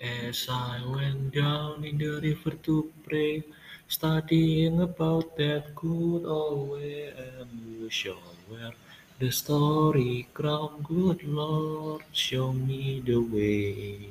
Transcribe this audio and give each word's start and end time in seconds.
As 0.00 0.48
I 0.48 0.80
went 0.86 1.34
down 1.34 1.84
in 1.84 1.98
the 1.98 2.20
river 2.22 2.56
to 2.62 2.90
pray, 3.04 3.44
studying 3.86 4.80
about 4.80 5.36
that 5.36 5.74
good 5.74 6.24
old 6.24 6.70
way 6.70 7.12
and 7.12 7.50
usual 7.82 8.34
where 8.48 8.72
the 9.18 9.30
story 9.30 10.26
crown, 10.32 10.80
good 10.82 11.22
Lord, 11.24 12.02
show 12.12 12.50
me 12.50 13.02
the 13.04 13.18
way. 13.18 14.08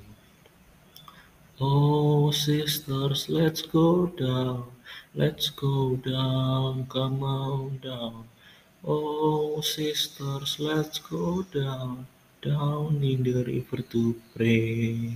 Oh, 1.60 2.30
sisters, 2.30 3.28
let's 3.28 3.64
go 3.64 4.06
down, 4.06 4.66
let's 5.16 5.50
go 5.50 5.96
down, 5.96 6.86
come 6.86 7.24
on 7.24 7.80
down. 7.80 8.30
Oh, 8.86 9.60
sisters, 9.62 10.58
let's 10.60 11.00
go 11.00 11.42
down, 11.42 12.06
down 12.44 13.04
in 13.04 13.24
the 13.24 13.44
river 13.44 13.82
to 13.82 14.21
pray. 14.36 15.15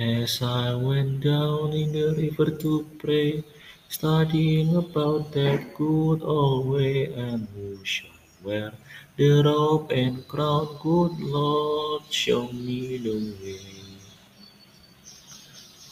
As 0.00 0.40
I 0.40 0.74
went 0.76 1.24
down 1.24 1.74
in 1.74 1.92
the 1.92 2.14
river 2.16 2.50
to 2.50 2.88
pray, 2.98 3.44
studying 3.90 4.74
about 4.74 5.30
that 5.32 5.74
good 5.76 6.22
old 6.22 6.68
way 6.68 7.12
and 7.12 7.46
who 7.54 7.84
shall 7.84 8.08
wear 8.42 8.72
the 9.18 9.42
robe 9.42 9.92
and 9.92 10.26
crown, 10.26 10.78
good 10.80 11.20
Lord, 11.20 12.04
show 12.08 12.50
me 12.50 12.96
the 12.96 13.36
way. 13.42 13.60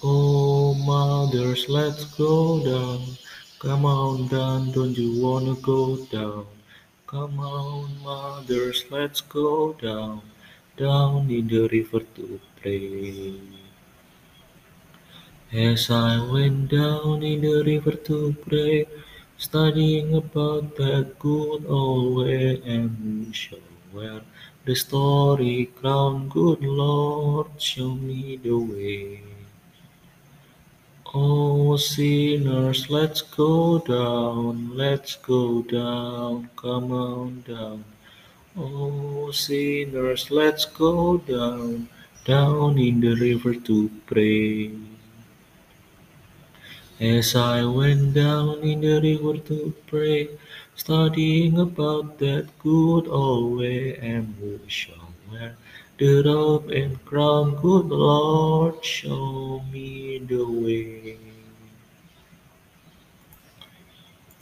Oh, 0.03 0.73
mothers, 0.73 1.69
let's 1.69 2.07
go 2.17 2.65
down. 2.65 3.03
Come 3.59 3.85
on 3.85 4.29
down, 4.29 4.73
don't 4.73 4.97
you 4.97 5.23
wanna 5.23 5.55
go 5.57 5.97
down? 6.07 6.47
Come 7.07 7.39
on, 7.41 8.03
mothers, 8.03 8.87
let's 8.91 9.21
go 9.21 9.75
down, 9.75 10.23
down 10.79 11.31
in 11.31 11.47
the 11.47 11.69
river 11.69 12.01
to 12.01 12.41
pray. 12.63 13.68
As 15.51 15.91
I 15.91 16.21
went 16.31 16.71
down 16.73 17.23
in 17.23 17.41
the 17.41 17.63
river 17.65 17.93
to 17.93 18.37
pray, 18.47 18.87
studying 19.39 20.15
about 20.15 20.77
that 20.77 21.19
good 21.19 21.65
old 21.67 22.19
way 22.19 22.61
and 22.67 23.35
who 23.51 23.57
where 23.91 24.21
the 24.67 24.75
story 24.77 25.71
crown, 25.81 26.29
good 26.29 26.61
Lord, 26.61 27.47
show 27.57 27.95
me 27.95 28.37
the 28.37 28.59
way. 28.59 29.23
Oh, 31.15 31.79
sinners, 31.79 32.91
let's 32.91 33.23
go 33.23 33.79
down, 33.79 34.77
let's 34.77 35.17
go 35.17 35.63
down, 35.63 36.51
come 36.57 36.93
on 36.93 37.45
down. 37.49 37.85
Oh, 38.55 39.31
sinners, 39.31 40.31
let's 40.31 40.67
go 40.67 41.17
down, 41.17 41.89
down 42.27 42.79
in 42.79 43.01
the 43.01 43.15
river 43.15 43.55
to 43.55 43.91
pray. 44.05 44.73
As 47.01 47.37
I 47.37 47.65
went 47.65 48.15
down 48.15 48.59
in 48.63 48.81
the 48.81 49.01
river 49.01 49.39
to 49.39 49.73
pray, 49.87 50.31
studying 50.75 51.57
about 51.57 52.19
that 52.19 52.49
good 52.59 53.07
old 53.07 53.59
way 53.59 53.97
and 53.99 54.35
shall 54.67 55.15
wear 55.31 55.57
the 55.97 56.23
robe 56.23 56.71
and 56.71 57.05
crown, 57.05 57.55
good 57.63 57.87
Lord, 57.87 58.85
show 58.85 59.63
me 59.73 60.19
the 60.19 60.45
way. 60.45 61.19